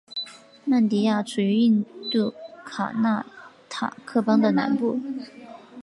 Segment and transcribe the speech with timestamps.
[0.65, 2.33] 曼迪亚处于印度
[2.65, 3.23] 卡纳
[3.69, 4.99] 塔克邦的南部。